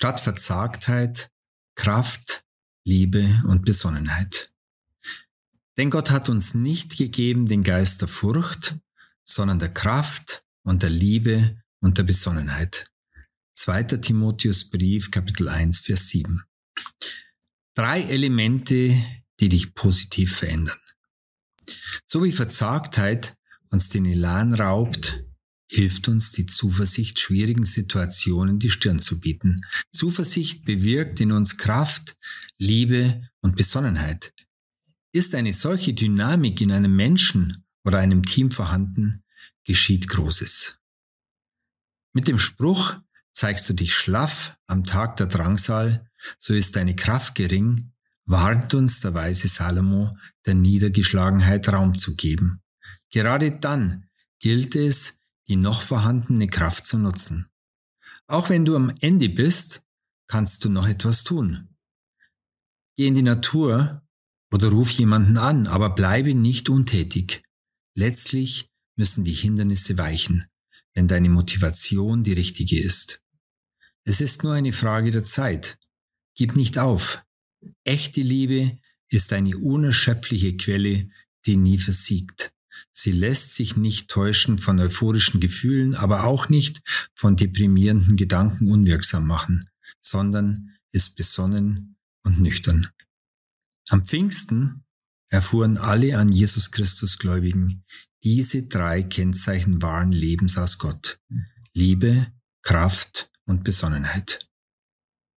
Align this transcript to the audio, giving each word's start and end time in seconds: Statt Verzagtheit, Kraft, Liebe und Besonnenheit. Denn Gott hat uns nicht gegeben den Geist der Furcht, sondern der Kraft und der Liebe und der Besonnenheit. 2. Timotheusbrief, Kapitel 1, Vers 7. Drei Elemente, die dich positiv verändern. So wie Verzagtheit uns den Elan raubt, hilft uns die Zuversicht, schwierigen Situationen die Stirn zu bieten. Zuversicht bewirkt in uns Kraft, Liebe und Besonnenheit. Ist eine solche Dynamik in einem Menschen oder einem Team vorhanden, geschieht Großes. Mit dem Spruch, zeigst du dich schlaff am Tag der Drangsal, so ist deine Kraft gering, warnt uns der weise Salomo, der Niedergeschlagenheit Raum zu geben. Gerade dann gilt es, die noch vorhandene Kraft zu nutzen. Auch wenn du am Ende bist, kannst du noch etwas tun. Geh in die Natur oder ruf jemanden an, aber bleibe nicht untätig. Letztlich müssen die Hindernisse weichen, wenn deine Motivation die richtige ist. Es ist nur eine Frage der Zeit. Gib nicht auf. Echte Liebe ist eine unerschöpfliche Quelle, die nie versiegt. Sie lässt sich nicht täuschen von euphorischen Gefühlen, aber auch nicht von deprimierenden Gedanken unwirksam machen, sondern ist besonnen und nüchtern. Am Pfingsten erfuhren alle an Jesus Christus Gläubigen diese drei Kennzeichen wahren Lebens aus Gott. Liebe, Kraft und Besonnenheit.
Statt 0.00 0.20
Verzagtheit, 0.20 1.28
Kraft, 1.74 2.44
Liebe 2.84 3.42
und 3.48 3.64
Besonnenheit. 3.64 4.48
Denn 5.76 5.90
Gott 5.90 6.12
hat 6.12 6.28
uns 6.28 6.54
nicht 6.54 6.96
gegeben 6.96 7.48
den 7.48 7.64
Geist 7.64 8.00
der 8.00 8.06
Furcht, 8.06 8.76
sondern 9.24 9.58
der 9.58 9.74
Kraft 9.74 10.44
und 10.62 10.84
der 10.84 10.90
Liebe 10.90 11.60
und 11.80 11.98
der 11.98 12.04
Besonnenheit. 12.04 12.88
2. 13.54 13.82
Timotheusbrief, 13.98 15.10
Kapitel 15.10 15.48
1, 15.48 15.80
Vers 15.80 16.10
7. 16.10 16.44
Drei 17.74 18.02
Elemente, 18.02 18.96
die 19.40 19.48
dich 19.48 19.74
positiv 19.74 20.36
verändern. 20.36 20.78
So 22.06 22.22
wie 22.22 22.30
Verzagtheit 22.30 23.36
uns 23.70 23.88
den 23.88 24.04
Elan 24.04 24.54
raubt, 24.54 25.24
hilft 25.70 26.08
uns 26.08 26.32
die 26.32 26.46
Zuversicht, 26.46 27.18
schwierigen 27.18 27.64
Situationen 27.64 28.58
die 28.58 28.70
Stirn 28.70 29.00
zu 29.00 29.20
bieten. 29.20 29.60
Zuversicht 29.90 30.64
bewirkt 30.64 31.20
in 31.20 31.32
uns 31.32 31.58
Kraft, 31.58 32.16
Liebe 32.56 33.28
und 33.40 33.56
Besonnenheit. 33.56 34.32
Ist 35.12 35.34
eine 35.34 35.52
solche 35.52 35.94
Dynamik 35.94 36.60
in 36.60 36.72
einem 36.72 36.94
Menschen 36.94 37.64
oder 37.84 37.98
einem 37.98 38.24
Team 38.24 38.50
vorhanden, 38.50 39.22
geschieht 39.64 40.08
Großes. 40.08 40.78
Mit 42.14 42.28
dem 42.28 42.38
Spruch, 42.38 42.98
zeigst 43.32 43.68
du 43.68 43.74
dich 43.74 43.94
schlaff 43.94 44.58
am 44.66 44.84
Tag 44.84 45.16
der 45.16 45.26
Drangsal, 45.26 46.10
so 46.38 46.54
ist 46.54 46.76
deine 46.76 46.96
Kraft 46.96 47.34
gering, 47.34 47.92
warnt 48.24 48.74
uns 48.74 49.00
der 49.00 49.14
weise 49.14 49.48
Salomo, 49.48 50.16
der 50.44 50.54
Niedergeschlagenheit 50.54 51.68
Raum 51.68 51.96
zu 51.96 52.16
geben. 52.16 52.62
Gerade 53.10 53.52
dann 53.52 54.06
gilt 54.40 54.74
es, 54.76 55.20
die 55.48 55.56
noch 55.56 55.82
vorhandene 55.82 56.48
Kraft 56.48 56.86
zu 56.86 56.98
nutzen. 56.98 57.48
Auch 58.26 58.50
wenn 58.50 58.64
du 58.64 58.76
am 58.76 58.92
Ende 59.00 59.28
bist, 59.28 59.82
kannst 60.28 60.64
du 60.64 60.68
noch 60.68 60.86
etwas 60.86 61.24
tun. 61.24 61.68
Geh 62.96 63.06
in 63.06 63.14
die 63.14 63.22
Natur 63.22 64.06
oder 64.52 64.68
ruf 64.68 64.90
jemanden 64.90 65.38
an, 65.38 65.66
aber 65.66 65.90
bleibe 65.90 66.34
nicht 66.34 66.68
untätig. 66.68 67.42
Letztlich 67.94 68.70
müssen 68.96 69.24
die 69.24 69.32
Hindernisse 69.32 69.96
weichen, 69.98 70.46
wenn 70.94 71.08
deine 71.08 71.30
Motivation 71.30 72.24
die 72.24 72.32
richtige 72.32 72.80
ist. 72.80 73.22
Es 74.04 74.20
ist 74.20 74.42
nur 74.42 74.54
eine 74.54 74.72
Frage 74.72 75.10
der 75.10 75.24
Zeit. 75.24 75.78
Gib 76.34 76.56
nicht 76.56 76.78
auf. 76.78 77.24
Echte 77.84 78.20
Liebe 78.20 78.78
ist 79.08 79.32
eine 79.32 79.56
unerschöpfliche 79.56 80.56
Quelle, 80.56 81.10
die 81.46 81.56
nie 81.56 81.78
versiegt. 81.78 82.47
Sie 83.00 83.12
lässt 83.12 83.54
sich 83.54 83.76
nicht 83.76 84.10
täuschen 84.10 84.58
von 84.58 84.80
euphorischen 84.80 85.38
Gefühlen, 85.40 85.94
aber 85.94 86.24
auch 86.24 86.48
nicht 86.48 86.82
von 87.14 87.36
deprimierenden 87.36 88.16
Gedanken 88.16 88.72
unwirksam 88.72 89.24
machen, 89.24 89.70
sondern 90.00 90.74
ist 90.90 91.14
besonnen 91.14 91.96
und 92.24 92.40
nüchtern. 92.40 92.88
Am 93.88 94.04
Pfingsten 94.04 94.84
erfuhren 95.28 95.78
alle 95.78 96.18
an 96.18 96.32
Jesus 96.32 96.72
Christus 96.72 97.18
Gläubigen 97.18 97.84
diese 98.24 98.64
drei 98.64 99.04
Kennzeichen 99.04 99.80
wahren 99.80 100.10
Lebens 100.10 100.58
aus 100.58 100.78
Gott. 100.78 101.20
Liebe, 101.72 102.32
Kraft 102.62 103.30
und 103.44 103.62
Besonnenheit. 103.62 104.47